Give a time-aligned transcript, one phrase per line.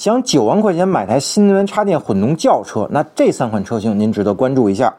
[0.00, 4.94] 想九万块钱买台新能源插电混动轿车，那这三款车型您值得关注一下。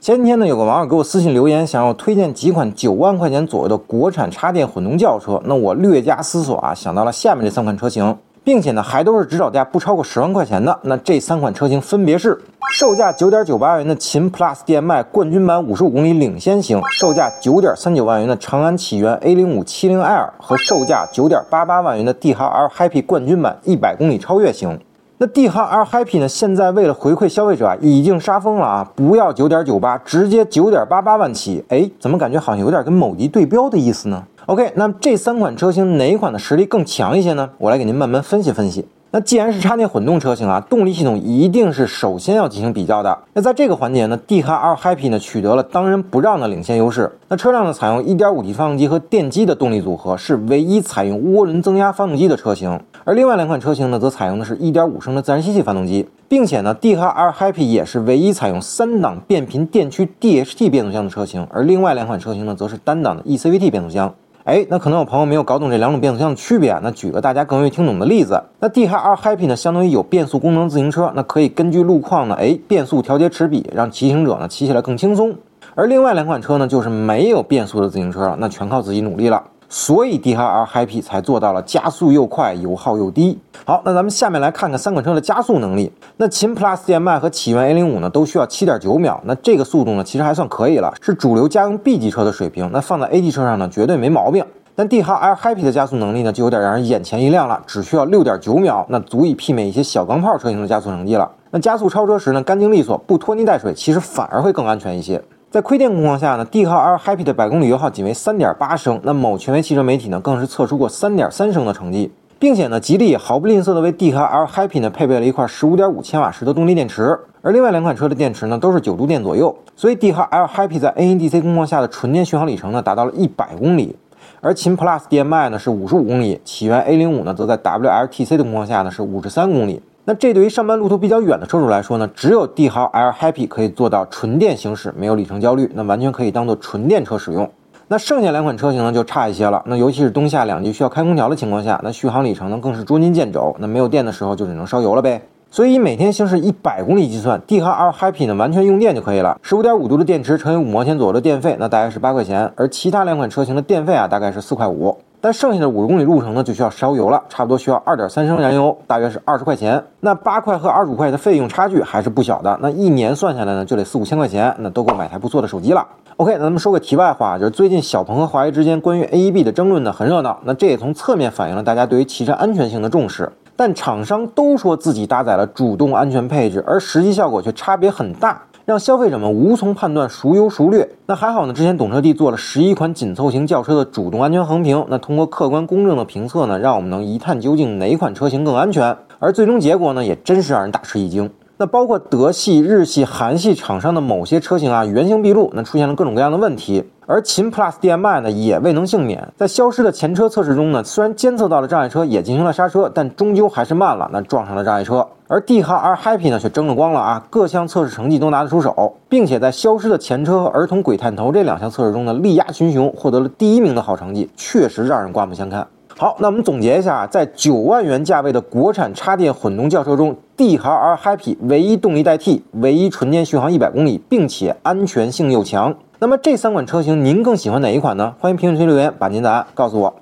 [0.00, 5.40] 前几天呢，有个网友给我私信留言，想要推荐几款九万块钱左右的国产插电混动轿车。
[5.44, 8.18] 那我略加思索啊，想到了下面这三款车型，
[8.48, 10.74] 并且呢，还都是指导价不超过十万块钱的。
[10.84, 12.40] 那这三款车型分别是：
[12.72, 24.80] 售价九点九八万元的秦 PLUS DM-i 冠军版五十五公里领先型，售价九点三九万元的长安启源 A 零五七零 L 和售价九点八八万元的帝豪 L Happy 冠军版一百公里超越型。
[25.18, 26.26] 那帝豪 L Happy 呢？
[26.26, 28.90] 现在为了回馈消费者啊，已经杀疯了啊！
[28.94, 31.62] 不要九点九八，直接九点八八万起。
[31.68, 37.50] 哎，怎么感觉好像有点跟某迪对标的意思呢？OK，那么这三款车型哪款的实力更强一些呢？
[37.58, 38.86] 我来给您慢慢分析分析。
[39.10, 43.18] 那既然是插电混动车型啊，动力系统一定是首先要进行比较的。
[43.34, 47.12] 那在这个环节呢，帝豪 L Happy 呢取得了当仁不让的领先优势。
[47.28, 52.80] 那车辆呢采用 1.5T 发动机和电机的动力组合，是唯一采用涡轮增压发动机的车型。
[53.04, 61.46] 而另外两款车型呢，则采用的是一点五升的自然吸气发动机，并且呢，帝豪 L Happy 也是唯一采用三档变频电驱 DHT 变速箱的车型。
[61.50, 64.14] 而另外两款车型呢，则是单档的 eCVT 变速箱。
[64.48, 66.74] 哎，那可能有朋友没有搞懂这两种变速箱的区别。
[66.82, 75.34] 那举个大家更容易听懂的例子，那 D H R Happy 呢，相当于有变速功能自行车，那可以根据路况呢，哎，变速调节齿比，让骑行者呢骑起来更轻松。
[75.74, 79.42] 而另外两款车呢，就是没有变速的自行车了，那全靠自己努力了。
[79.68, 83.38] 所以帝豪 L Happy 才做到了加速又快，油耗又低。
[83.66, 85.92] 好，那咱们下面来看看三款车的加速能力。
[86.16, 89.20] 那秦 Plus DM-i 和启源 A 零五呢，都需要七点九秒。
[89.24, 92.70] 那这个速度呢，其实还算可以了，是主流家用 B 级车的水平。
[92.72, 94.42] 那放在 A 级车上呢，绝对没毛病。
[94.74, 101.30] 但帝豪 L Happy 的加速能力呢，就有点让人眼前一亮了，只需要六点九秒，那足以媲美一些小钢炮车型的加速成绩了。
[101.50, 105.20] 那加速超车时呢，干净利索，不拖泥带水，其实反而会更安全一些。
[105.50, 109.00] 在亏电工况下呢，帝豪 L Happy 的百公里油耗仅为三点八升。
[109.02, 123.96] 那某权威汽车媒体呢，更是测出过三点三升的成绩，并且呢，吉利也毫不吝啬的为帝豪 L Happy 呢配备了一块十五点五千瓦时的动力电池，而另外两款车的电池呢都是九度电左右，所以帝豪 L Happy 在 NEDC 工况下的纯电续航里程呢达到了一百公里，
[124.42, 129.80] 而秦 Plus DM-i 呢是五十五公里，启源 A 零五呢则在 WLTC 的工况下呢是五十三公里。
[130.08, 137.46] 那这对于上班路途比较远的车主来说呢，只有帝豪 L Happy 可以做到纯电行驶，没有里程焦虑，那完全可以当做纯电车使用。
[137.88, 145.20] 那剩下两款车型呢就差一些了，那尤其是冬夏两季需要开空调的情况下，那续航里程呢更是捉襟见肘，那没有电的时候就只能烧油了呗。
[145.50, 154.96] 所以每天行驶一百公里计算，帝豪 L Happy 呢完全用电就可以了，十五点五度的电池乘以五毛钱左右的电费，那大概是八块钱，而其他两款车型的电费啊大概是四块五。
[155.20, 159.82] 但剩下的五十公里路程呢，就需要烧油了，差不多需要二点三升燃油，大约是二十块钱。
[160.00, 162.56] 那八块和二十五块的费用差距还是不小的。
[162.62, 165.86] 那一年算下来呢，就得四五千块钱，那都够买台不错的手机了。
[166.18, 173.30] OK，那咱们说个题外话，就是最近小鹏和华为之间关于 AEB 的争论呢很热闹，那这也从侧面反映了大家对于汽车安全性的重视。
[173.56, 178.40] 但厂商都说自己搭载了主动安全配置，而实际效果却差别很大。
[178.68, 180.86] 让消费者们无从判断孰优孰劣。
[181.06, 188.94] 那还好呢，之前懂车帝做了十一款紧凑型轿车的主动安全横评，那通过客观公正的评测呢，让我们能一探究竟哪款车型更安全。
[189.20, 191.30] 而最终结果呢，也真是让人大吃一惊。
[191.56, 196.84] 那包括德系、日系、韩系厂商的某些车型啊，原形毕露，那出现了各种各样的问题。
[197.10, 199.26] 而秦 Plus DM-i 呢，也未能幸免。
[199.34, 205.08] 在消失的前车测试中呢，虽然监测到了障碍车，也进行了刹车，但终究还是慢了，那撞上了障碍车。
[205.26, 215.66] 而帝豪 R Happy 呢，却争了光了啊，各项测试成绩都拿得出手，并且在消失的前车和儿童鬼探头这两项测试中呢，力压群雄，获得了第一名的好成绩，确实让人刮目相看。
[215.96, 225.74] 好，那我们总结一下啊，在九万元价位的国产插电混动轿车中，帝豪 R Happy 唯一动力代替，唯一纯电续航一百公里，并且安全性又强。
[226.00, 228.14] 那么这三款车型您更喜欢哪一款呢？
[228.20, 229.94] 欢迎评论区留言，把您答案告诉我。